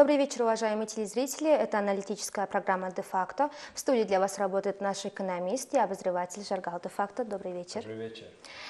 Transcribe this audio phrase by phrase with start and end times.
[0.00, 1.50] Добрый вечер, уважаемые телезрители.
[1.50, 3.50] Это аналитическая программа «Де-факто».
[3.74, 7.22] В студии для вас работает наш экономист и обозреватель Жаргал «Де-факто».
[7.22, 7.82] Добрый вечер.
[7.82, 8.24] Добрый вечер.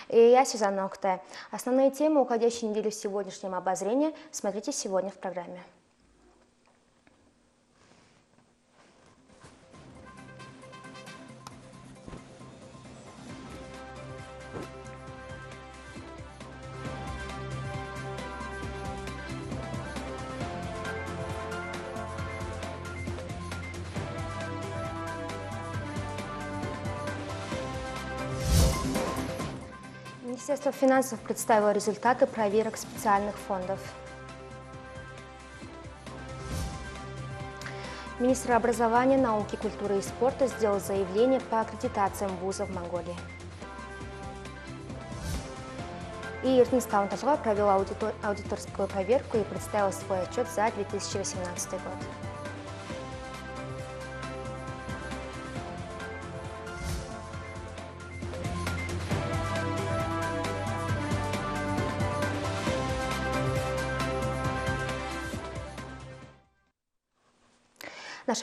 [0.09, 1.23] И я Сюзанна Окте.
[1.53, 5.63] Основные темы уходящей недели в сегодняшнем обозрении смотрите сегодня в программе.
[30.41, 33.79] Министерство финансов представило результаты проверок специальных фондов.
[38.19, 43.15] Министр образования, науки, культуры и спорта сделал заявление по аккредитациям вузов в Монголии.
[46.43, 47.69] И Иртинстаун провел
[48.23, 52.20] аудиторскую проверку и представил свой отчет за 2018 год.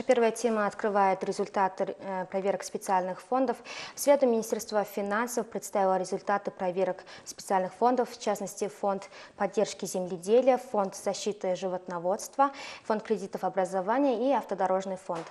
[0.08, 3.58] Первая тема открывает результаты э, проверок специальных фондов.
[3.94, 10.96] В среду Министерство финансов представило результаты проверок специальных фондов, в частности, фонд поддержки земледелия, фонд
[10.96, 12.52] защиты животноводства,
[12.86, 15.26] фонд кредитов образования и автодорожный фонд.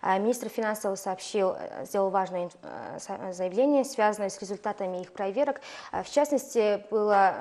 [0.00, 5.60] А министр финансов сообщил, э, сделал важное э, заявление, связанное с результатами их проверок.
[5.92, 7.34] В частности, было,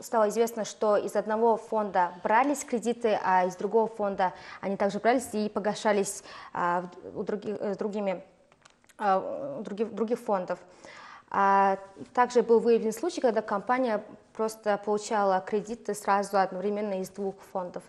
[0.00, 5.28] стало известно, что из одного фонда брались кредиты, а из другого фонда они также брались
[5.32, 6.22] и погашались
[6.52, 6.84] а,
[7.14, 8.22] у других, с другими,
[8.98, 10.58] а, других, других фондов.
[11.30, 11.78] А
[12.14, 14.02] также был выявлен случай, когда компания
[14.32, 17.82] просто получала кредиты сразу одновременно из двух фондов.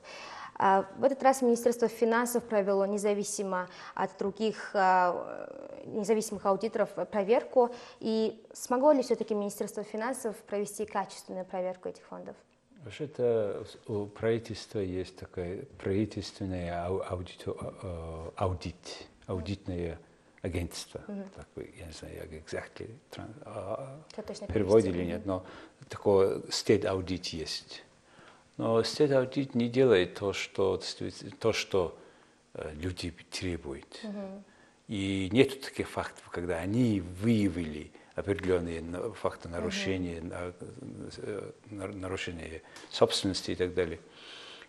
[0.58, 4.74] А, в этот раз Министерство финансов провело независимо от других
[5.88, 7.72] независимых аудиторов проверку.
[8.00, 12.36] И смогло ли все-таки Министерство финансов провести качественную проверку этих фондов?
[12.84, 20.00] Вообще-то у правительства есть такая правительственная аудит, э, аудит аудитное
[20.42, 21.02] агентство.
[21.08, 21.28] Mm-hmm.
[21.36, 22.90] Такой, я не знаю, как exactly
[24.48, 25.46] переводе или нет, но
[25.90, 27.84] такой state аудит есть.
[28.58, 30.82] Но аудит не делает то, что,
[31.40, 31.98] то, что
[32.54, 34.00] э, люди требуют.
[34.04, 34.42] Mm-hmm.
[34.88, 38.82] И нет таких фактов, когда они выявили определенные
[39.14, 44.00] факты нарушения, uh нарушения собственности и так далее.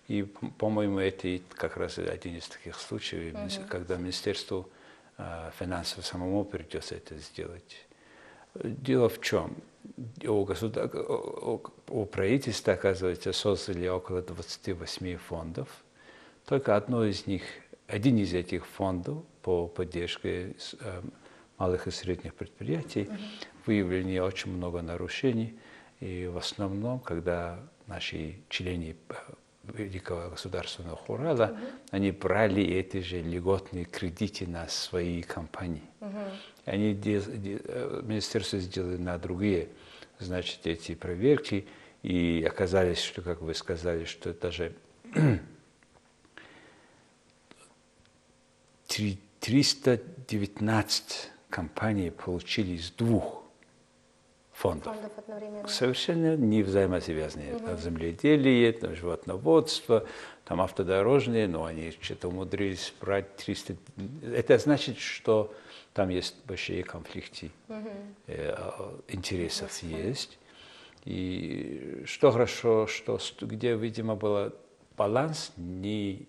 [0.09, 0.23] И,
[0.59, 4.69] по-моему, это как раз один из таких случаев, uh когда Министерству
[5.17, 7.87] э, финансов самому придется это сделать.
[8.55, 9.57] Дело в чем?
[10.27, 10.91] У, государ...
[10.95, 15.69] у правительства, оказывается, создали около 28 фондов.
[16.47, 17.43] Только одно из них,
[17.87, 20.55] один из этих фондов по поддержке
[21.59, 23.09] малых и средних предприятий,
[23.67, 25.59] выявлено очень много нарушений.
[26.01, 29.15] И в основном, когда наши члены э,
[29.75, 31.67] Великого государственного хурала, угу.
[31.91, 35.83] они брали эти же льготные кредиты на свои компании.
[36.01, 36.19] Угу.
[36.67, 39.69] Они, э, министерство сделали на другие,
[40.19, 41.67] значит, эти проверки,
[42.03, 44.73] и оказалось, что, как вы сказали, что даже
[48.89, 53.43] 319 компании получили из двух
[54.59, 54.93] фондов.
[54.93, 57.55] фондов Совершенно не взаимосвязанные.
[57.57, 57.67] Угу.
[57.67, 60.05] Там земледелие, там животноводство,
[60.45, 63.77] там автодорожные, но они что-то умудрились брать 300...
[64.35, 65.55] Это значит, что
[65.95, 67.89] там есть большие конфликты угу.
[68.27, 68.57] э,
[69.09, 69.97] интересов угу.
[69.97, 70.39] есть.
[71.05, 74.53] И что хорошо, что где, видимо, было
[74.97, 76.27] баланс не,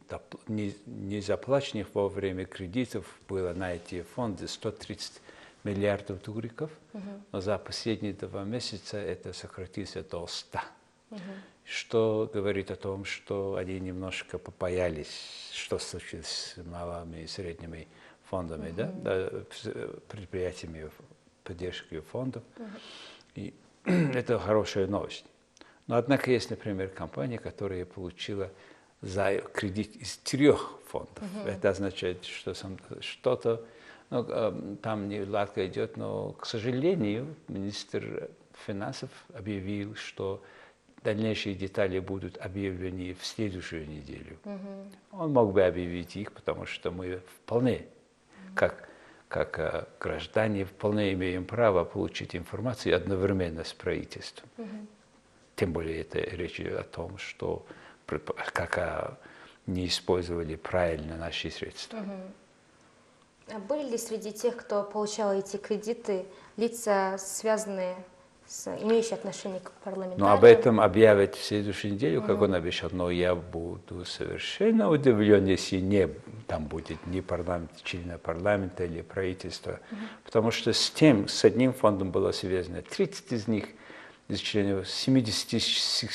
[0.48, 5.20] не, не заплаченных во время кредитов было на эти фонды 130
[5.64, 7.04] миллиардов тугриков, угу.
[7.32, 10.60] но за последние два месяца это сократилось до 100.
[11.12, 11.20] Угу.
[11.66, 17.88] Что говорит о том, что они немножко попаялись, что случилось с малыми и средними
[18.30, 18.78] фондами, угу.
[18.78, 19.30] да, да,
[20.08, 20.90] предприятиями
[21.44, 22.44] поддержки фондов.
[22.58, 22.68] Угу.
[23.36, 23.54] И
[23.86, 25.26] это хорошая новость.
[25.88, 28.52] Но однако есть, например, компания, которая получила
[29.02, 31.18] за кредит из трех фондов.
[31.18, 31.48] -huh.
[31.48, 32.54] Это означает, что
[33.02, 33.66] что-то
[34.10, 38.30] ну, эм, там неладко идет, но, к сожалению, министр
[38.66, 40.42] финансов объявил, что
[41.04, 44.38] дальнейшие детали будут объявлены в следующую неделю.
[44.44, 44.92] Uh -huh.
[45.12, 48.56] Он мог бы объявить их, потому что мы вполне, uh -huh.
[48.56, 48.90] как,
[49.28, 54.50] как э, граждане, вполне имеем право получить информацию одновременно с правительством.
[54.58, 54.86] Uh -huh.
[55.56, 57.66] Тем более это речь о том, что
[58.54, 59.20] как
[59.68, 62.00] не использовали правильно наши средства.
[62.00, 62.32] А
[63.68, 66.26] были ли среди тех, кто получал эти кредиты,
[66.58, 67.96] лица, связанные
[68.48, 70.20] с, имеющие отношение к парламентариям?
[70.28, 72.90] Но об этом объявят в следующую неделю, как он обещал.
[72.92, 76.10] Но я буду совершенно удивлен, если не,
[76.48, 79.80] там будет ни парламент, члена парламента или правительства.
[80.24, 83.66] Потому что с тем, с одним фондом было связано 30 из них
[84.30, 86.08] из членов 76,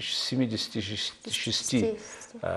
[0.00, 1.72] 76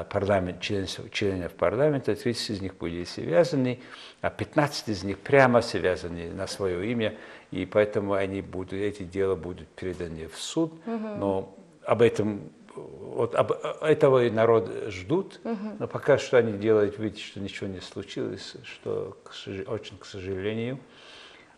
[0.09, 3.79] парламент, членов, членов парламента, 30 из них были связаны,
[4.21, 7.15] а 15 из них прямо связаны на свое имя,
[7.51, 11.55] и поэтому они будут, эти дела будут переданы в суд, но
[11.85, 15.39] об этом вот об, этого и народ ждут,
[15.79, 19.31] но пока что они делают вид, что ничего не случилось, что к,
[19.69, 20.79] очень к сожалению.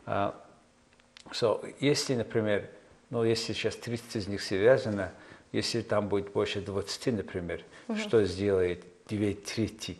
[0.06, 0.34] Uh,
[1.32, 2.70] so, если, например,
[3.10, 5.12] но если сейчас 30 из них связано,
[5.56, 7.98] если там будет больше 20, например, угу.
[7.98, 9.98] что сделает 9 трети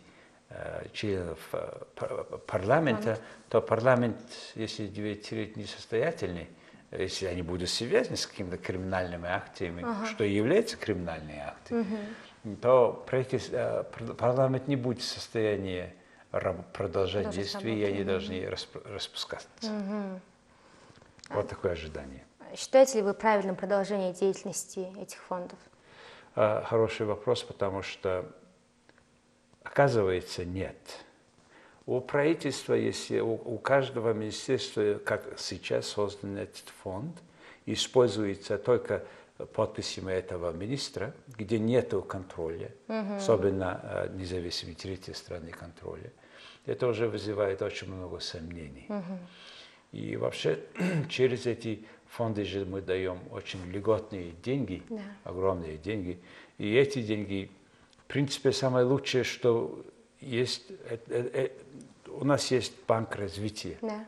[0.50, 3.18] э, членов э, парламента,
[3.48, 4.18] то парламент,
[4.54, 6.48] если 9 трети несостоятельный,
[6.92, 10.06] если они будут связаны с какими-то криминальными актами, ага.
[10.06, 11.86] что является криминальными актами,
[12.44, 12.56] угу.
[12.60, 13.84] то э,
[14.18, 15.92] парламент не будет в состоянии
[16.74, 18.46] продолжать действия, и они должны
[18.84, 19.72] распускаться.
[19.72, 20.20] Угу.
[21.30, 22.24] Вот такое ожидание.
[22.56, 25.58] Считаете ли вы правильным продолжение деятельности этих фондов?
[26.34, 28.24] А, хороший вопрос, потому что,
[29.62, 30.76] оказывается, нет.
[31.84, 37.14] У правительства, если у, у каждого министерства, как сейчас создан этот фонд,
[37.66, 39.04] используется только
[39.52, 43.16] подписями этого министра, где нет контроля, угу.
[43.16, 46.10] особенно э, независимые третьей страны контроля.
[46.64, 48.86] Это уже вызывает очень много сомнений.
[48.88, 49.18] Угу.
[49.92, 50.60] И вообще
[51.08, 55.00] через эти фонды же мы даем очень льготные деньги, да.
[55.24, 56.18] огромные деньги.
[56.58, 57.50] И эти деньги,
[57.98, 59.84] в принципе, самое лучшее, что
[60.20, 61.48] есть, э, э, э,
[62.10, 63.78] у нас есть банк развития.
[63.82, 64.06] Да.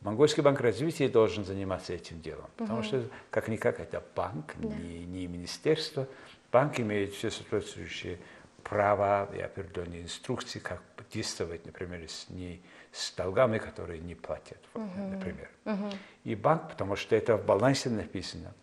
[0.00, 2.86] Монгольский банк развития должен заниматься этим делом, потому угу.
[2.86, 4.68] что как-никак это банк, да.
[4.68, 6.06] не, не министерство.
[6.52, 8.18] Банк имеет все соответствующие
[8.62, 12.60] права и определенные инструкции, как действовать, например, с, не,
[12.94, 15.08] с долгами, которые не платят, uh-huh.
[15.10, 15.50] например.
[15.64, 15.96] Uh-huh.
[16.22, 18.54] И банк, потому что это в балансе написано,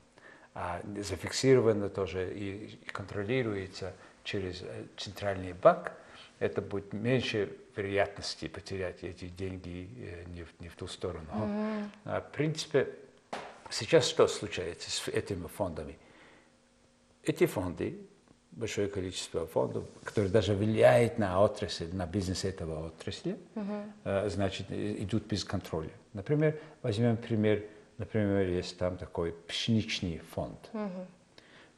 [0.54, 3.94] а зафиксировано тоже и, контролируется
[4.24, 5.92] через э, центральный банк,
[6.40, 11.28] это будет меньше вероятности потерять эти деньги э, не, в, не в ту сторону.
[11.34, 11.90] Uh-huh.
[12.06, 12.88] А, в принципе,
[13.70, 15.98] сейчас что случается с этими фондами?
[17.24, 18.00] Эти фонды
[18.52, 24.30] большое количество фондов, которые даже влияют на отрасль, на бизнес этого отрасли, uh-huh.
[24.30, 25.92] значит, идут без контроля.
[26.14, 27.64] Например, возьмем пример,
[27.98, 30.70] например, есть там такой пшеничный фонд.
[30.74, 31.06] Uh-huh.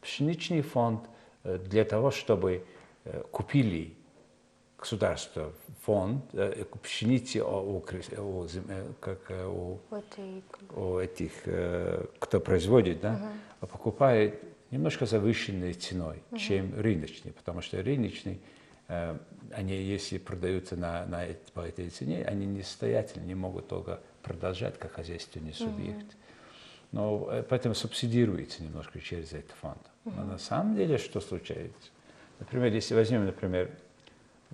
[0.02, 1.02] Пшеничный фонд
[1.44, 2.66] э, для того, чтобы
[3.06, 3.94] э, купили
[4.78, 5.54] государство
[5.84, 6.26] фонд
[6.82, 7.80] пшеницы у, у,
[9.00, 9.80] как, у,
[10.76, 11.32] у этих,
[12.20, 13.68] кто производит, да, uh-huh.
[13.68, 16.38] покупает немножко завышенной ценой, угу.
[16.38, 18.42] чем рыночный, потому что рыночный,
[18.88, 19.18] э,
[19.52, 24.94] они, если продаются на, на, по этой цене, они несостоятельны, не могут долго продолжать как
[24.94, 26.06] хозяйственный субъект.
[26.06, 26.14] Угу.
[26.92, 29.82] Но э, поэтому субсидируется немножко через этот фонд.
[30.06, 31.90] Но на самом деле что случается?
[32.40, 33.72] Например, если возьмем, например,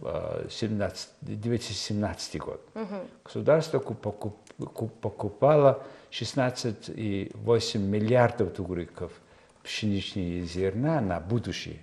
[0.02, 2.62] 17, 2017 год.
[2.76, 2.96] Угу.
[3.26, 9.12] Государство покупало 16,8 миллиардов тугриков–
[9.64, 11.80] пшеничные зерна на будущее.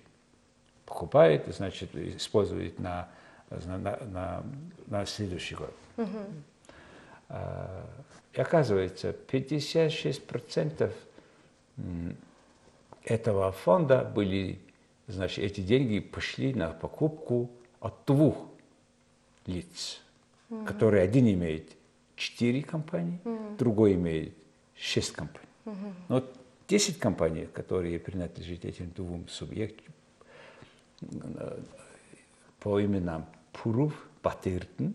[0.85, 3.09] Покупает, значит, использует на,
[3.51, 4.43] на, на,
[4.87, 5.75] на следующий год.
[5.97, 7.37] Угу.
[8.33, 10.93] И оказывается, 56%
[13.05, 14.61] этого фонда были,
[15.07, 18.49] значит, эти деньги пошли на покупку от двух
[19.47, 20.01] лиц,
[20.51, 20.65] угу.
[20.65, 21.71] которые один имеет
[22.17, 23.57] четыре компании, угу.
[23.59, 24.35] другой имеет
[24.77, 25.49] шесть компаний.
[25.65, 25.95] Угу.
[26.09, 26.25] Но
[26.69, 29.95] 10 компаний, которые принадлежат этим двум субъектам,
[32.61, 34.89] по именам Пурув, Батыртн,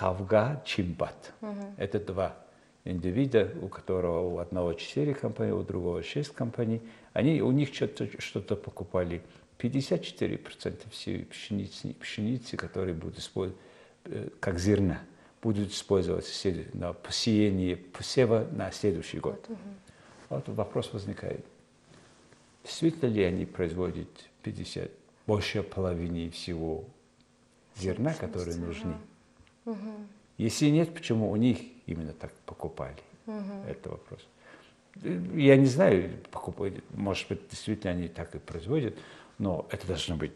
[0.00, 1.32] Лавга, Чимбат.
[1.76, 2.36] Это два
[2.84, 6.80] индивида, у которого у одного четыре компании, у другого шесть компаний.
[7.12, 9.22] Они, у них что-то что покупали.
[9.58, 13.60] 54% всей пшеницы, пшеницы, которые будут использовать
[14.06, 15.00] э, как зерна,
[15.40, 19.44] будут использоваться на посеяние посева на следующий год.
[19.48, 19.58] Вот
[20.46, 21.44] вопрос возникает.
[22.64, 24.08] Действительно ли они производят
[24.42, 24.90] 50,
[25.26, 26.84] больше половины всего
[27.76, 28.94] зерна, которые нужны?
[29.64, 29.76] Угу.
[30.38, 32.96] Если нет, почему у них именно так покупали?
[33.26, 33.68] Угу.
[33.68, 34.20] Это вопрос.
[35.34, 38.96] Я не знаю, покупают, может быть, действительно они так и производят,
[39.38, 40.32] Но это должно быть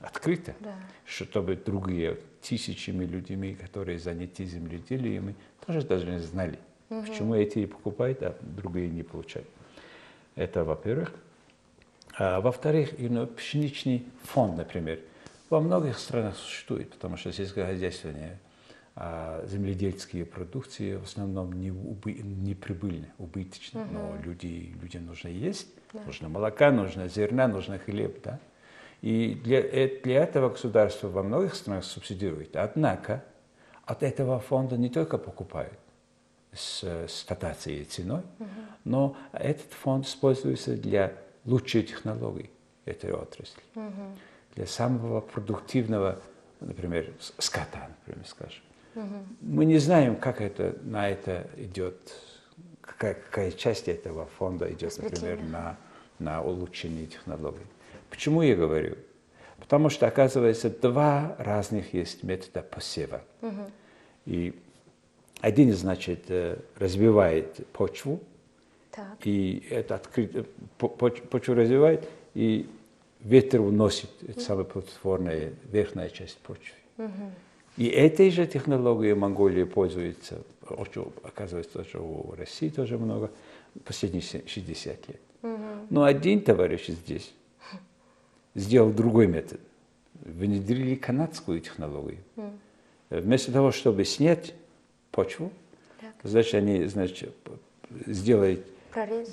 [0.00, 0.74] открыто, Да.
[1.04, 6.58] чтобы другие тысячами людьми, которые заняты земледелием, тоже должны знали,
[6.88, 9.48] почему эти покупают, а другие не получают.
[10.34, 11.12] Это во-первых.
[12.18, 15.00] А, во-вторых, you know, пшеничный фонд, например,
[15.50, 18.38] во многих странах существует, потому что сельскохозяйственные
[18.96, 23.84] а, земледельские продукции в основном не, убы, не прибыльны, убыточны.
[23.92, 25.68] Но люди, людям нужно есть,
[26.06, 28.20] нужно молока, нужно зерна, нужно хлеб.
[28.24, 28.40] Да?
[29.00, 32.56] И для, э- для этого государство во многих странах субсидирует.
[32.56, 33.24] Однако
[33.84, 35.78] от этого фонда не только покупают
[36.58, 38.22] с, с дотацией ценой,
[38.84, 41.12] но этот фонд используется для
[41.44, 42.50] лучшей технологий
[42.84, 43.62] этой отрасли,
[44.54, 46.18] для самого продуктивного,
[46.60, 48.62] например, скота, например, скажем.
[49.40, 51.96] Мы не знаем, как это, на это идет,
[52.80, 55.76] какая, какая часть этого фонда идет, например, на,
[56.18, 57.66] на улучшение технологий.
[58.10, 58.96] Почему я говорю?
[59.58, 63.22] Потому что, оказывается, два разных есть метода посева.
[64.24, 64.58] И
[65.40, 68.20] один, значит, э, развивает почву,
[68.90, 69.18] Так.
[69.24, 70.44] и это открыто,
[70.78, 72.68] поч- почву развивает, и
[73.20, 76.74] ветер уносит это самое плодотворное, верхняя часть почвы.
[77.76, 83.30] И этой же технологией Монголия пользуется, очень, оказывается, тоже у России тоже много,
[83.84, 85.20] последние се- 60 лет.
[85.90, 87.32] Но один товарищ здесь
[88.56, 89.60] сделал другой метод.
[90.24, 92.18] Внедрили канадскую технологию.
[93.10, 94.54] Вместо того, чтобы снять
[95.18, 95.50] почву,
[96.00, 96.10] Так.
[96.22, 97.34] значит, они значит,
[98.06, 99.28] сделают Прорез.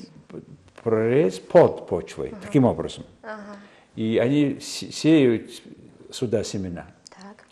[0.84, 3.04] прорез под почвой, таким образом.
[3.22, 3.58] Ага.
[3.96, 5.51] И они се- сеют
[6.12, 6.88] сюда семена.
[7.12, 7.46] Так.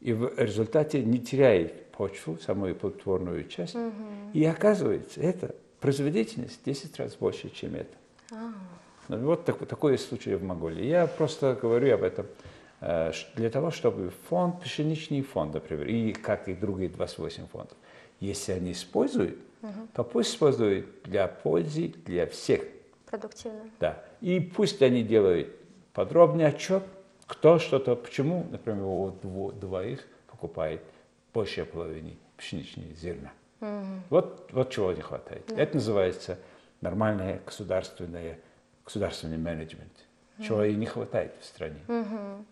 [0.00, 3.76] И в результате не теряет почву, самую плодотворную часть.
[4.32, 7.94] И оказывается, это производительность 10 раз больше, чем это.
[9.08, 10.86] Ну, вот так- такой случай в Монголии.
[10.86, 12.24] Я просто говорю об этом
[13.36, 17.76] для того, чтобы фонд, пшеничный фонд, например, и как и другие 28 фондов,
[18.20, 19.38] если они используют,
[19.94, 22.60] то пусть используют для пользы для всех.
[23.06, 23.60] Продуктивно.
[23.80, 24.02] Да.
[24.20, 25.48] И пусть они делают
[25.94, 26.82] подробный отчет,
[27.26, 30.82] кто что-то, почему, например, у дво- двоих покупает
[31.32, 33.32] больше половины пшеничные зерна.
[34.10, 35.50] Вот, вот чего не хватает.
[35.52, 36.38] Это называется
[36.82, 38.38] нормальное государственное,
[38.84, 39.92] государственный менеджмент,
[40.42, 41.80] чего и не хватает в стране.
[41.88, 42.42] А,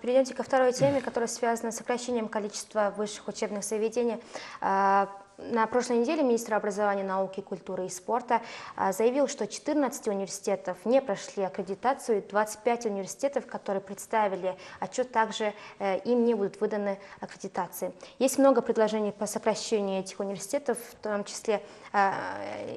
[0.00, 4.22] Перейдемте ко второй теме, которая связана с сокращением количества высших учебных заведений.
[4.60, 5.08] А,
[5.52, 8.42] На прошлой неделе министр образования, науки, культуры и спорта
[8.76, 15.54] а, заявил, что 14 университетов не прошли аккредитацию, и 25 университетов, которые представили отчет, также
[15.78, 17.92] э, им не будут выданы аккредитации.
[18.18, 22.14] Есть много предложений по сокращению этих университетов, в том числе а,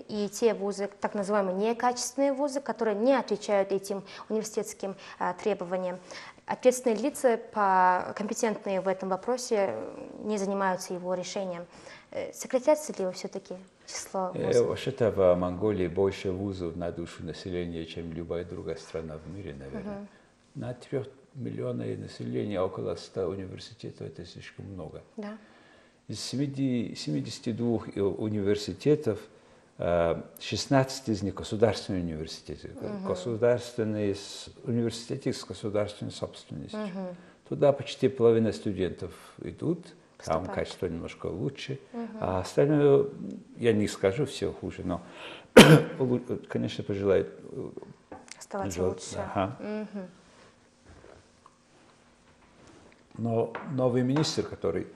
[0.08, 6.00] и те вузы, так называемые некачественные вузы, которые не отвечают этим университетским а, требованиям.
[6.46, 11.66] Ответственные лица, по, компетентные в этом вопросе, э, не занимаются его решением.
[12.12, 13.56] Э, Сократятся ли все-таки
[13.88, 14.68] число Э, вузов?
[14.68, 20.06] Вообще-то в Монголии больше вузов на душу населения, чем любая другая страна в мире, наверное.
[20.56, 25.02] На трех миллионов населения около 100 университетов это слишком много.
[25.16, 25.38] Да.
[26.10, 29.20] Из 70 72 и- университетов
[29.78, 32.70] 16 из них государственные университеты,
[33.06, 36.80] государственные с- университеты с государственной собственностью.
[37.50, 39.12] Туда почти половина студентов
[39.42, 40.52] идут, там Поступают.
[40.54, 41.80] качество немножко лучше,
[42.20, 43.08] а остальное,
[43.58, 45.02] я не скажу, все хуже, но,
[46.48, 47.30] конечно, пожелают
[48.38, 49.18] Оставаться жел- лучше.
[49.18, 49.58] Ага.
[53.18, 54.88] Но новый министр, который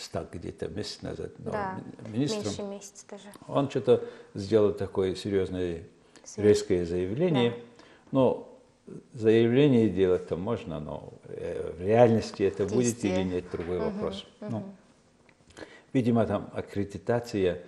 [0.00, 3.24] стал где-то месяц назад новым Да, ми- министром, меньше месяца даже.
[3.46, 4.04] он что-то
[4.34, 5.82] сделал такое серьезное,
[6.24, 6.54] Заявление.
[6.54, 7.54] резкое заявление.
[8.12, 8.58] Но
[9.12, 13.20] заявление делать-то можно, но э, в реальности это будет Действие.
[13.20, 14.26] или нет, другой вопрос.
[14.40, 14.64] Ну,
[15.92, 17.62] видимо, там аккредитация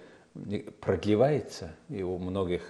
[0.81, 2.63] продлевается, и у многих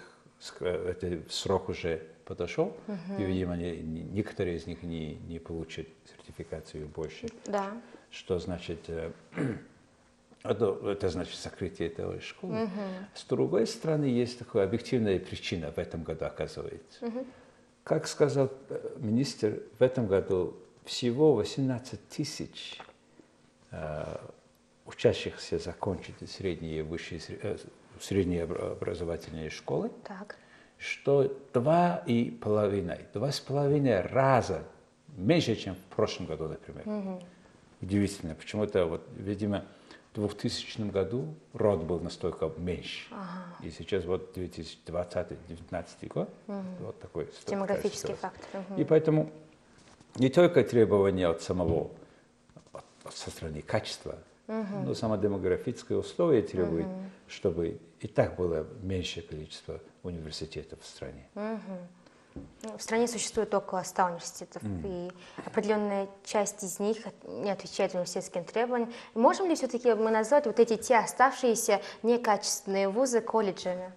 [0.60, 2.76] этот срок уже подошел,
[3.18, 7.72] и, видимо, не- не- некоторые из них не, не получат сертификацию больше Да.
[8.12, 8.78] Что значит,
[10.42, 12.68] это, это значит закрытие этой школы.
[13.14, 17.10] С другой стороны, есть такая объективная причина в этом году, оказывается.
[17.84, 20.54] Как сказал э, министр, в этом году
[20.84, 22.78] всего 18 тысяч
[23.72, 24.16] э,
[24.86, 27.56] учащихся закончат средние и высшие э,
[28.00, 30.36] средние обра- образовательные школы, Так.
[30.78, 34.62] что два и половиной, два с половиной раза
[35.16, 37.20] меньше, чем в прошлом году, например.
[37.82, 39.64] Удивительно, почему-то, вот, видимо,
[40.14, 43.08] в 2000 году род был настолько меньше.
[43.10, 43.66] Ага.
[43.66, 46.62] И сейчас вот 2020-2019 год, угу.
[46.80, 48.62] вот такой демографический фактор.
[48.70, 48.80] Угу.
[48.80, 49.30] И поэтому
[50.16, 51.90] не только требования от самого,
[52.72, 52.84] от,
[53.14, 54.84] со стороны качества, угу.
[54.84, 57.02] но само демографическое условие требует, угу.
[57.26, 61.26] чтобы и так было меньшее количество университетов в стране.
[61.34, 61.78] Угу.
[62.62, 64.82] В стране существует около 100 университетов, mm.
[64.84, 65.12] и
[65.44, 68.92] определенная часть из них не отвечает университетским требованиям.
[69.14, 73.92] Можем ли все-таки мы назвать вот эти те оставшиеся некачественные вузы колледжами?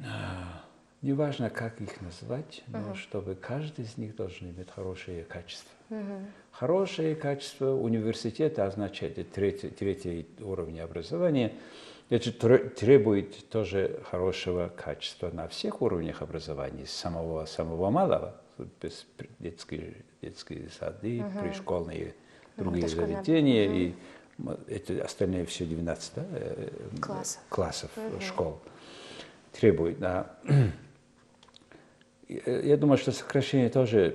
[0.00, 0.62] А,
[1.02, 2.94] неважно, как их назвать, но uh-huh.
[2.94, 5.70] чтобы каждый из них должен иметь хорошее качество.
[5.90, 6.26] Uh-huh.
[6.52, 11.52] Хорошее качество университета означает третий, третий уровень образования–
[12.08, 18.40] это требует тоже хорошего качества на всех уровнях образования, с самого, самого малого,
[18.80, 19.06] без
[19.38, 21.40] детские, детские сады, угу.
[21.40, 22.14] пришкольные,
[22.56, 23.76] другие заведения, угу.
[23.76, 26.68] и это остальные все 12 да, э,
[27.00, 28.20] классов, классов угу.
[28.20, 28.60] школ
[29.52, 29.98] требует.
[29.98, 30.36] Да.
[32.28, 34.14] Я думаю, что сокращение тоже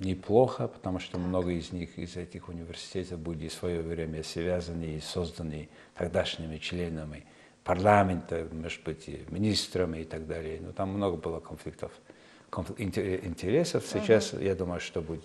[0.00, 5.00] неплохо, потому что много из них, из этих университетов были в свое время связаны и
[5.00, 7.24] созданы тогдашними членами
[7.62, 10.60] парламента, может быть, министрами и так далее.
[10.60, 11.92] Но там много было конфликтов,
[12.50, 13.84] конфликт, интересов.
[13.86, 14.44] Сейчас, uh-huh.
[14.44, 15.24] я думаю, что будет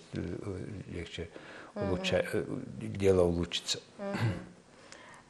[0.86, 1.28] легче,
[1.74, 2.96] улучшать, uh-huh.
[2.96, 3.80] дело улучшится.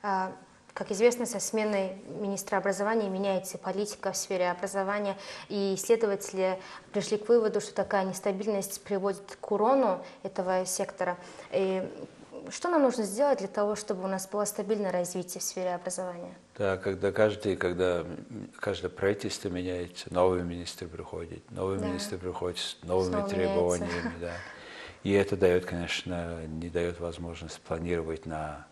[0.03, 0.33] Uh-huh.
[0.75, 5.17] Как известно, со сменой министра образования меняется политика в сфере образования,
[5.49, 6.59] и исследователи
[6.93, 11.19] пришли к выводу, что такая нестабильность приводит к урону этого сектора.
[11.53, 11.89] И
[12.49, 16.35] что нам нужно сделать для того, чтобы у нас было стабильное развитие в сфере образования?
[16.57, 18.05] Да, когда каждый, когда
[18.59, 21.87] каждое правительство меняется, новый министр приходит, новый да.
[21.87, 24.21] министр приходит с новыми Снова требованиями, меняется.
[24.21, 24.33] да.
[25.03, 28.67] И это дает, конечно, не дает возможность планировать на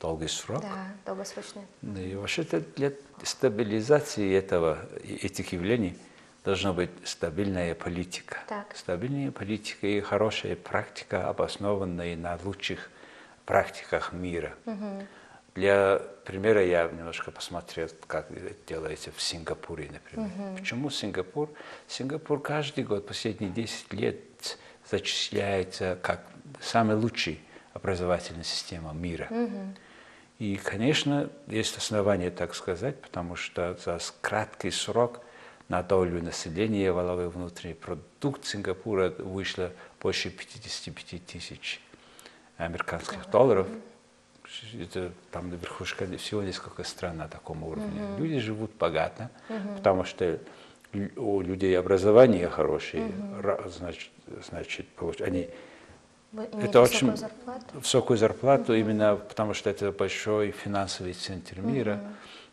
[0.00, 0.62] долгий срок.
[0.62, 1.62] Да, долгосрочный.
[1.82, 2.42] И вообще
[2.76, 5.96] для стабилизации этого, этих явлений
[6.44, 8.38] должна быть стабильная политика.
[8.48, 8.76] Так.
[8.76, 12.90] Стабильная политика и хорошая практика, обоснованная на лучших
[13.44, 14.54] практиках мира.
[14.66, 15.06] Угу.
[15.56, 18.28] Для примера я немножко посмотрел, как
[18.66, 20.30] делается в Сингапуре, например.
[20.36, 20.58] Угу.
[20.58, 21.50] Почему Сингапур?
[21.88, 26.26] Сингапур каждый год, последние 10 лет, зачисляется как
[26.60, 27.38] самая лучшая
[27.72, 29.28] образовательная система мира.
[29.30, 29.74] Угу.
[30.38, 35.20] И, конечно, есть основания так сказать, потому что за краткий срок
[35.68, 41.80] на долю населения валовой внутренний продукт Сингапура вышло больше 55 тысяч
[42.58, 43.66] американских долларов.
[44.78, 48.00] Это там на верхушке всего несколько стран на таком уровне.
[48.00, 48.18] Uh-huh.
[48.18, 49.76] Люди живут богато, uh-huh.
[49.76, 50.38] потому что
[51.16, 53.68] у людей образование хорошее, uh-huh.
[53.68, 54.10] значит,
[54.48, 54.86] значит
[55.20, 55.48] они
[56.40, 57.64] это очень зарплату?
[57.74, 58.80] высокую зарплату, uh-huh.
[58.80, 62.00] именно потому что это большой финансовый центр мира,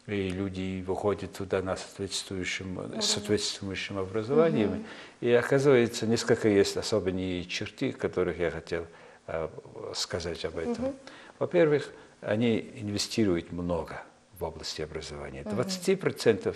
[0.08, 0.16] uh-huh.
[0.16, 3.02] и люди выходят туда на соответствующим, uh-huh.
[3.02, 4.74] соответствующим образованием.
[4.74, 4.86] Uh-huh.
[5.22, 8.86] И оказывается, несколько есть особенные черты, которых я хотел
[9.26, 9.48] Э,
[9.94, 10.84] сказать об этом.
[10.84, 10.96] Угу.
[11.40, 14.04] Во-первых, они инвестируют много
[14.38, 15.44] в области образования.
[15.44, 16.54] 20%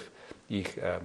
[0.49, 0.99] их э,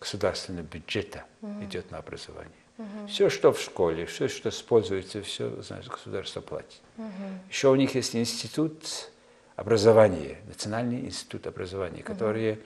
[0.00, 1.64] государственного бюджета угу.
[1.64, 2.52] идет на образование.
[2.78, 3.06] Угу.
[3.08, 6.80] Все, что в школе, все, что используется, все, значит, государство платит.
[6.96, 7.06] Угу.
[7.50, 9.10] Еще у них есть институт
[9.56, 12.60] образования, Национальный институт образования, который угу.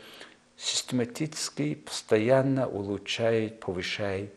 [0.57, 4.33] систематически, постоянно улучшает, повышает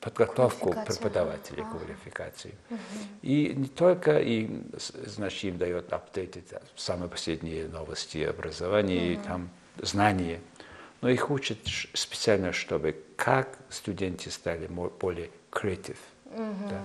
[0.00, 1.78] подготовку преподавателей, ага.
[1.78, 2.54] квалификацию.
[2.70, 2.78] Угу.
[3.22, 4.70] И не только им,
[5.06, 6.44] значит, им дает апдейты,
[6.76, 9.24] самые последние новости образования, угу.
[9.24, 9.50] там
[9.82, 10.40] знания,
[11.00, 11.58] но их учат
[11.94, 15.98] специально, чтобы как студенты стали более креатив.
[16.24, 16.68] Угу.
[16.70, 16.82] Да.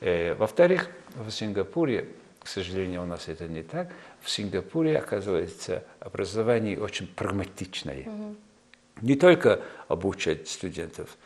[0.00, 2.08] Э, во-вторых, в Сингапуре,
[2.42, 3.88] к сожалению, у нас это не так,
[4.20, 8.02] в Сингапуре, оказывается, образование очень прагматичное.
[8.06, 8.36] Угу.
[9.00, 11.16] Не только обучать студентов,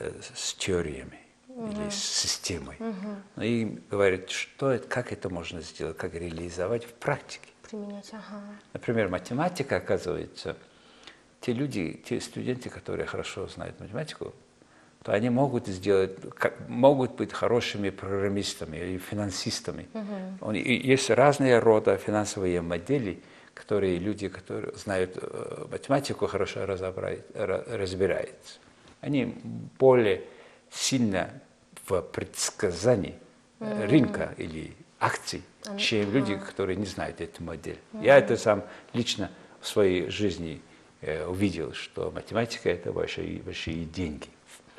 [0.00, 1.70] Э, с теориями угу.
[1.70, 2.76] или с системой.
[2.80, 3.42] Угу.
[3.44, 7.48] И говорит, что это, как это можно сделать, как реализовать в практике.
[7.62, 8.42] Применять, ага.
[8.72, 10.56] Например, математика, оказывается,
[11.44, 14.32] те люди, те студенты, которые хорошо знают математику,
[15.02, 16.12] то они могут сделать,
[16.68, 19.86] могут быть хорошими программистами или финансистами.
[20.40, 20.52] Угу.
[20.52, 23.20] Есть разные рода финансовые модели,
[23.52, 28.58] которые люди, которые знают э, математику, хорошо разбираются
[29.04, 29.34] они
[29.78, 30.22] более
[30.70, 31.28] сильно
[31.86, 33.14] в предсказании
[33.60, 33.86] mm-hmm.
[33.86, 35.42] рынка или акций,
[35.76, 37.78] чем люди, которые не знают эту модель.
[37.92, 38.04] Mm-hmm.
[38.04, 39.30] Я это сам лично
[39.60, 40.62] в своей жизни
[41.26, 44.28] увидел, что математика это большие, большие деньги.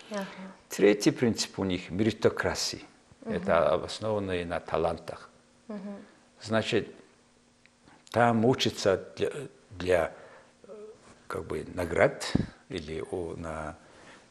[0.10, 0.24] Uh-huh.
[0.70, 2.84] Третий принцип у них меритократии.
[3.22, 3.36] Uh-huh.
[3.36, 5.30] Это основанное на талантах.
[5.68, 5.78] Uh-huh.
[6.42, 6.90] значит,
[8.12, 9.32] там учатся для,
[9.72, 10.14] для
[11.28, 12.32] как бы наград
[12.70, 13.04] или
[13.38, 13.76] на,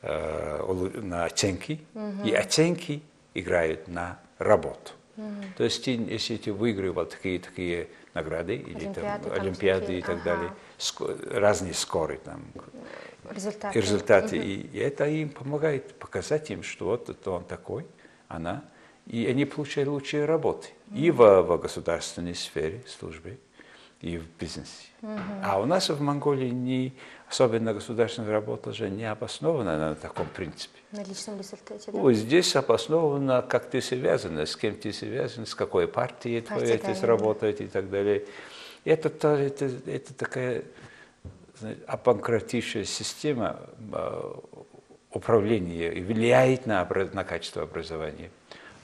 [0.02, 2.24] на оценки, угу.
[2.24, 3.02] и оценки
[3.35, 4.92] играют на работу.
[5.16, 5.26] Угу.
[5.59, 10.24] То есть, если ты выигрывал такие, такие награды или олимпиады, там, олимпиады и так ага.
[10.24, 10.52] далее,
[11.31, 12.42] разные скоры там,
[13.31, 14.44] результаты, результаты угу.
[14.44, 17.87] и, это им помогает показать им, что вот это он такой,
[18.29, 18.64] она,
[19.07, 20.99] и они получают лучшие работы угу.
[20.99, 23.38] и в, в государственной сфере службы,
[24.01, 24.88] и в бизнесе.
[25.01, 25.18] Угу.
[25.42, 26.92] А у нас в Монголии не,
[27.29, 30.79] особенно государственная работа же не обоснована на таком принципе.
[30.92, 31.99] На личном результате, да?
[31.99, 36.94] Вот здесь обосновано, как ты связан, с кем ты связан, с какой партией твоей ты
[37.07, 38.27] работаешь и так далее.
[38.85, 40.64] Это, это, это такая
[41.87, 43.61] апанкратическая система
[43.92, 44.40] а,
[45.12, 48.31] управления и влияет на, на качество образования.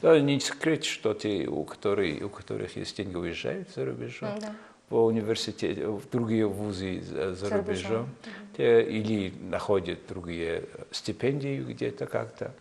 [0.00, 4.30] Да, не секрет, что те, у которых, у которых есть деньги, уезжают за рубежом.
[4.40, 4.54] Да
[4.90, 8.08] в университете, в другие вузы за, за рубежом,
[8.56, 12.52] те, или находят другие стипендии где-то как-то.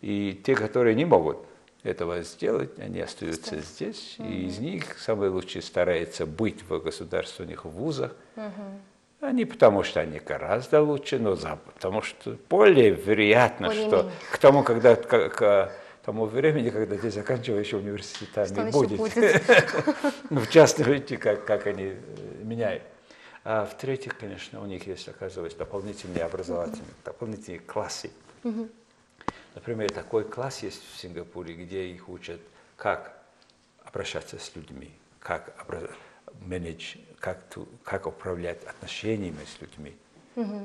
[0.00, 1.38] И те, которые не могут
[1.82, 3.68] этого сделать, они остаются Здесь.
[3.68, 4.28] здесь, угу.
[4.28, 8.12] и из них самые лучшие стараются быть в государственных вузах.
[8.36, 9.26] Угу.
[9.26, 14.38] Они потому что они гораздо лучше, но за, потому что более вероятно, более что к
[14.38, 18.98] тому, когда к, тому времени, когда ты заканчиваешь университет, Что не будет.
[18.98, 19.42] будет?
[20.30, 21.96] ну, в частности, как, как они э,
[22.42, 22.82] меняют.
[23.44, 28.10] А в-третьих, конечно, у них есть, оказывается, дополнительные образовательные, дополнительные классы.
[29.54, 32.40] Например, такой класс есть в Сингапуре, где их учат,
[32.76, 33.20] как
[33.84, 35.54] обращаться с людьми, как
[36.40, 37.44] менедж, как,
[37.84, 39.96] как управлять отношениями с людьми,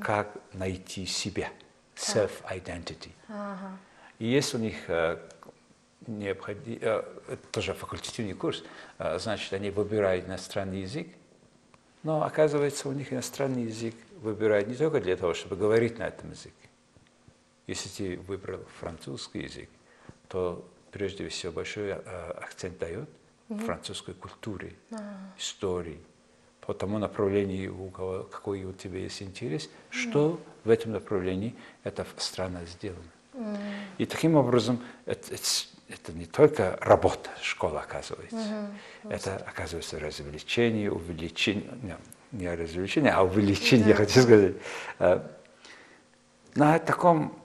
[0.02, 1.50] как найти себя,
[1.96, 3.10] self-identity.
[3.28, 3.78] Ага.
[4.20, 5.18] И есть у них э,
[6.08, 7.04] необходим, э,
[7.52, 8.64] тоже факультативный курс,
[9.00, 11.08] э, значит, они выбирают иностранный язык,
[12.04, 16.32] но оказывается, у них иностранный язык выбирают не только для того, чтобы говорить на этом
[16.32, 16.65] языке.
[17.68, 19.70] Если ты выбрал французский язык,
[20.28, 23.10] то прежде всего большой акцент дает
[23.50, 24.98] mm французской культуре, а.
[25.38, 26.00] истории,
[26.62, 32.06] по тому направлению, у кого, какой у тебя есть интерес, что в этом направлении эта
[32.18, 33.04] страна сделана.
[33.98, 35.44] И таким образом это, это,
[35.90, 41.96] это не только работа школы оказывается, mm это оказывается развлечение, увеличение, не,
[42.32, 44.56] не развлечение, а увеличение, я хочу сказать.
[44.98, 45.22] Э,
[46.56, 47.38] на таком,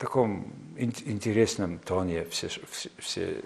[0.00, 3.42] таком интересном тоне все, все, все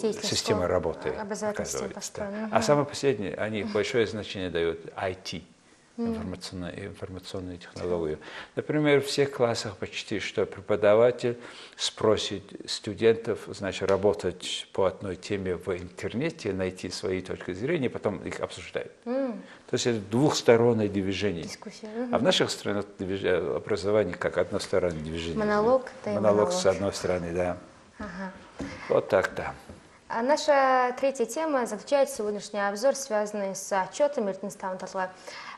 [0.00, 1.90] система работы оказывается.
[2.16, 2.48] Да.
[2.50, 5.42] А самое последнее, они большое значение дают IT
[5.96, 8.18] информационную, информационную технологию.
[8.56, 11.36] Например, в всех классах почти что преподаватель
[11.76, 18.40] спросит студентов, значит, работать по одной теме в интернете, найти свои точки зрения, потом их
[18.40, 18.92] обсуждают.
[19.04, 19.32] Mm.
[19.68, 21.44] То есть это двухстороннее движение.
[21.44, 21.88] Дискуссия.
[22.10, 25.38] А в наших странах образование как одностороннее движение.
[25.38, 27.58] Монолог, да монолог, монолог с одной стороны, да.
[27.98, 28.32] Ага.
[28.88, 29.54] Вот так, да.
[30.14, 35.08] А наша третья тема заключает сегодняшний обзор, связанный с отчетом Иртинстан Татла.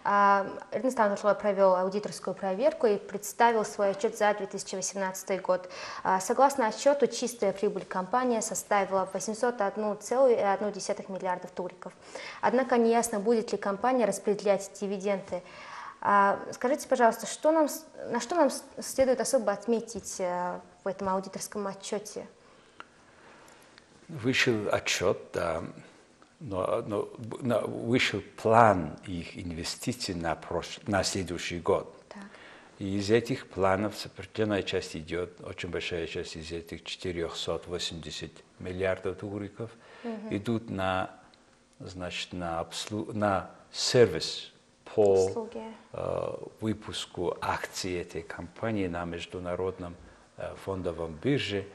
[0.04, 5.68] Эрнест Анатольевич провел аудиторскую проверку и представил свой отчет за 2018 год.
[6.04, 11.92] А, согласно отчету, чистая прибыль компании составила 801,1 миллиардов туриков.
[12.40, 15.42] Однако неясно, будет ли компания распределять дивиденды.
[16.00, 17.66] А, скажите, пожалуйста, что нам,
[18.08, 22.28] на что нам следует особо отметить э, в этом аудиторском отчете?
[24.08, 25.64] Вышел отчет, да,
[26.40, 27.08] но, но,
[27.40, 30.78] но вышел план их инвестиций на, прош...
[30.86, 31.94] на следующий год.
[32.08, 32.22] Так.
[32.78, 39.70] И из этих планов определенная часть идет, очень большая часть из этих 480 миллиардов тугриков
[40.02, 40.36] угу.
[40.36, 41.10] идут на,
[41.78, 43.10] значит, на, обслу...
[43.12, 44.52] на сервис
[44.94, 45.48] по
[45.92, 49.96] э, выпуску акций этой компании на международном
[50.36, 51.66] э, фондовом бирже.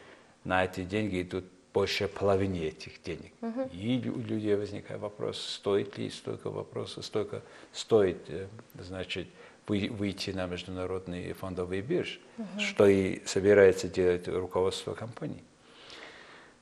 [0.43, 3.31] На эти деньги идут больше половины этих денег.
[3.41, 3.69] Угу.
[3.73, 8.47] И у людей возникает вопрос, стоит ли столько вопросов, столько стоит, э,
[8.79, 9.27] значит,
[9.67, 12.59] выйти на международные фондовые биржи, угу.
[12.59, 15.43] что и собирается делать руководство компании.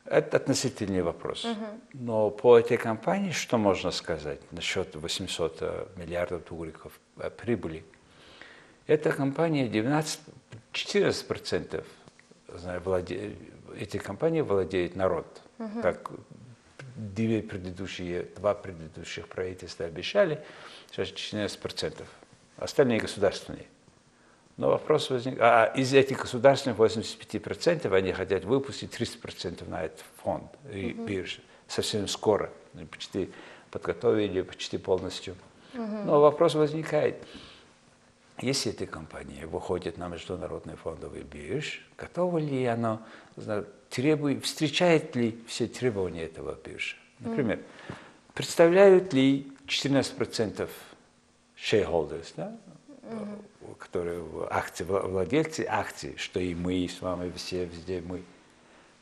[0.04, 1.46] Это относительный вопрос.
[1.46, 1.66] Угу.
[1.94, 7.00] Но по этой компании что можно сказать насчет 800 э, миллиардов тугриков
[7.38, 7.84] прибыли?
[8.88, 10.20] Эта компания 19,
[10.74, 11.84] 14%
[12.56, 13.36] знаю, владе,
[13.80, 15.42] эти компании владеет народ.
[15.60, 15.82] Угу.
[15.82, 16.12] Как
[16.96, 20.44] две предыдущие, два предыдущих правительства обещали,
[20.92, 22.04] сейчас 14%.
[22.58, 23.68] Остальные государственные.
[24.58, 30.52] Но вопрос возник, а из этих государственных 85% они хотят выпустить 30% на этот фонд
[30.74, 31.06] и угу.
[31.06, 32.50] биржи совсем скоро,
[32.90, 33.30] почти
[33.72, 35.36] подготовили, почти полностью.
[35.74, 35.82] Угу.
[36.06, 37.24] Но вопрос возникает,
[38.40, 43.02] если эта компания выходит на международный фондовый бирж, готова ли она,
[43.90, 46.96] требует, встречает ли все требования этого биржа?
[47.20, 47.94] Например, mm.
[48.34, 50.70] представляют ли 14%
[51.56, 52.56] shareholders, да,
[53.04, 53.44] mm
[53.80, 58.24] которые акции, владельцы акций, что и мы с вами все везде мы,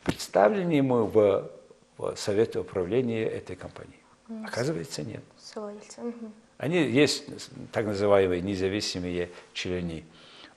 [0.03, 1.49] представлены мы в,
[1.97, 3.99] в совете управления этой компании?
[4.27, 4.45] Mm.
[4.47, 5.23] Оказывается, нет.
[5.55, 6.31] Mm-hmm.
[6.57, 7.25] Они есть
[7.71, 10.05] так называемые независимые члены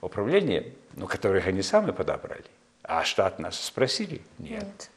[0.01, 2.45] управления, ну, которых они сами подобрали.
[2.83, 4.23] А штат нас спросили?
[4.39, 4.91] Нет.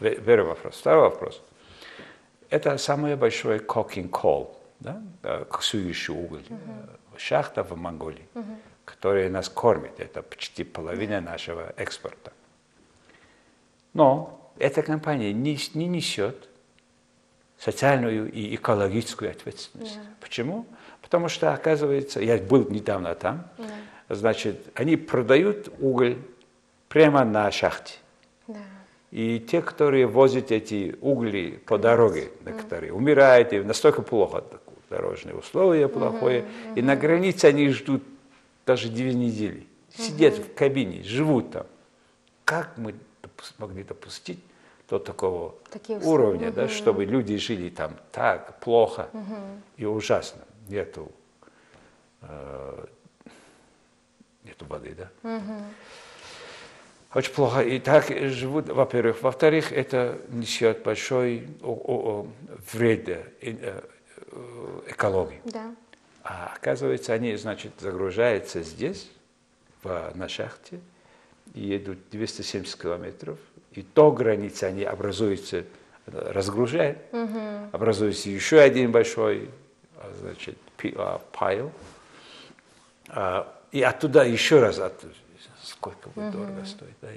[0.00, 0.24] Нет.
[0.24, 0.76] Первый вопрос.
[0.76, 1.42] Второй вопрос.
[2.50, 5.02] Это самый большой coking coal, да?
[5.50, 7.18] коксующий уголь, угу.
[7.18, 8.58] шахта в Монголии, угу.
[8.84, 10.00] которая нас кормит.
[10.00, 12.32] Это почти половина нашего экспорта.
[13.92, 16.47] Но эта компания не, не несет
[17.58, 19.96] социальную и экологическую ответственность.
[19.96, 20.06] Yeah.
[20.20, 20.66] Почему?
[21.02, 23.70] Потому что, оказывается, я был недавно там, yeah.
[24.08, 26.18] значит, они продают уголь
[26.88, 27.94] прямо на шахте.
[28.46, 28.56] Yeah.
[29.10, 32.94] И те, которые возят эти угли по дороге, некоторые, mm.
[32.94, 34.44] умирают, и настолько плохо,
[34.90, 36.74] дорожные условия плохое, mm-hmm.
[36.76, 38.02] и на границе они ждут
[38.66, 39.66] даже две недели.
[39.94, 40.52] Сидят mm-hmm.
[40.52, 41.66] в кабине, живут там.
[42.44, 42.94] Как мы
[43.58, 44.40] могли допустить
[44.88, 46.56] до такого Такие уровня, угу.
[46.56, 49.36] да, чтобы люди жили там так плохо угу.
[49.76, 50.42] и ужасно.
[50.68, 51.12] Нету,
[52.22, 52.86] э,
[54.44, 55.36] нету воды, да.
[55.36, 55.62] Угу.
[57.14, 57.60] Очень плохо.
[57.60, 59.22] И так живут, во-первых.
[59.22, 62.26] Во-вторых, это несет большой о, о, о,
[62.72, 63.82] вред э, э,
[64.88, 65.40] экологии.
[65.44, 65.74] Да.
[66.22, 69.10] А оказывается, они, значит, загружаются здесь,
[69.82, 70.80] в, на шахте,
[71.54, 73.38] и едут 270 километров,
[73.78, 75.64] и то границы, они образуются,
[76.06, 77.38] разгружают, угу.
[77.70, 79.50] образуется еще один большой,
[79.96, 80.58] а, значит,
[81.30, 81.70] пайл,
[83.08, 85.14] а, и оттуда еще раз, оттуда,
[85.62, 86.38] сколько будет угу.
[86.38, 86.96] дорого стоит.
[87.00, 87.08] Да?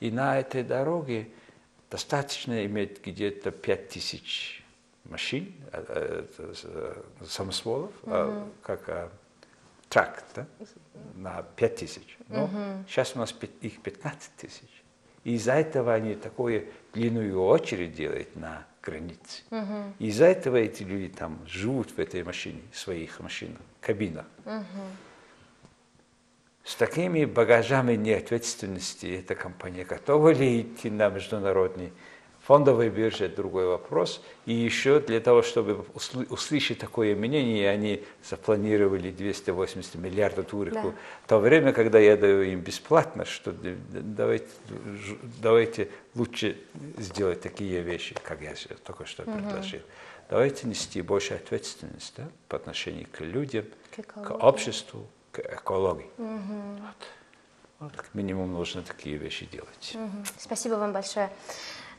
[0.00, 1.28] И на этой дороге
[1.90, 4.62] достаточно иметь где-то 5 тысяч
[5.04, 6.26] машин, э,
[7.26, 8.50] самосволов, угу.
[8.62, 9.10] как
[9.88, 10.46] тракт, да?
[11.14, 12.18] на 5 тысяч.
[12.28, 12.84] Но угу.
[12.86, 14.79] сейчас у нас их 15 тысяч.
[15.24, 19.42] Из-за этого они такую длинную очередь делают на границе.
[19.50, 19.94] Угу.
[19.98, 24.26] Из-за этого эти люди там живут в этой машине, в своих машинах, кабинах.
[24.46, 24.64] Угу.
[26.64, 31.92] С такими багажами неответственности эта компания готова ли идти на международный
[32.50, 34.20] Фондовая биржа– это другой вопрос.
[34.44, 40.90] И еще для того, чтобы услышать такое мнение, они запланировали 280 миллиардов турику.
[40.90, 40.94] Да.
[41.26, 43.54] В то время, когда я даю им бесплатно, что
[43.92, 44.48] давайте,
[45.40, 46.58] давайте лучше
[46.98, 49.30] сделать такие вещи, как я только что угу.
[49.30, 49.82] предложил.
[50.28, 56.10] Давайте нести больше ответственность да, по отношению к людям, к, к обществу, к экологии.
[56.18, 56.80] Угу.
[56.80, 57.06] Вот.
[57.78, 59.92] Вот, как минимум нужно такие вещи делать.
[59.94, 60.24] Угу.
[60.36, 61.30] Спасибо вам большое.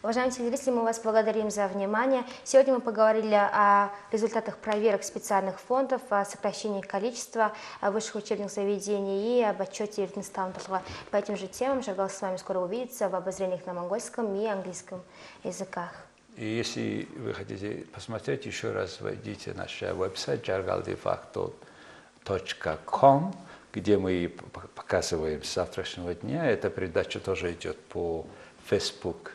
[0.04, 2.24] Уважаемые телезрители, мы вас благодарим за внимание.
[2.44, 9.44] Сегодня мы поговорили о результатах проверок специальных фондов, о сокращении количества высших учебных заведений и
[9.44, 10.82] об отчете Иртинстаунтала.
[11.12, 15.04] По этим же темам Жаргал с вами скоро увидится в обозрениях на монгольском и английском
[15.44, 15.92] языках.
[16.36, 23.36] И если вы хотите посмотреть, еще раз войдите на наш веб-сайт jargaldefacto.com,
[23.72, 24.34] где мы
[24.74, 26.50] показываем с завтрашнего дня.
[26.50, 28.26] Эта передача тоже идет по
[28.66, 29.34] Facebook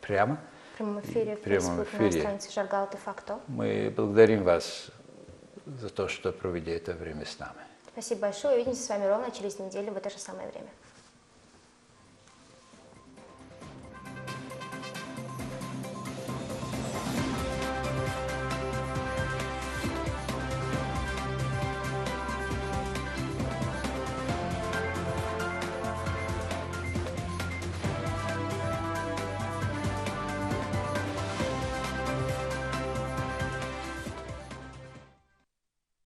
[0.00, 0.38] прямо.
[0.74, 2.04] В прямом эфире в прямом эфире.
[2.04, 3.38] на странице Жаргал де факто.
[3.46, 4.90] Мы благодарим вас
[5.66, 7.60] за то, что провели это время с нами.
[7.92, 8.56] Спасибо большое.
[8.56, 10.68] Увидимся с вами ровно через неделю в это же самое время.